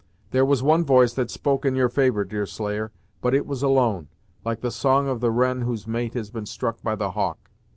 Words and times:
There 0.31 0.45
was 0.47 0.63
one 0.63 0.83
voice 0.83 1.13
that 1.13 1.29
spoke 1.29 1.63
in 1.63 1.75
your 1.75 1.87
favor, 1.87 2.25
Deerslayer, 2.25 2.91
but 3.21 3.35
it 3.35 3.45
was 3.45 3.61
alone, 3.61 4.07
like 4.43 4.61
the 4.61 4.71
song 4.71 5.07
of 5.07 5.19
the 5.19 5.29
wren 5.29 5.61
whose 5.61 5.85
mate 5.85 6.15
has 6.15 6.31
been 6.31 6.47
struck 6.47 6.81
by 6.81 6.95
the 6.95 7.11
hawk." 7.11 7.51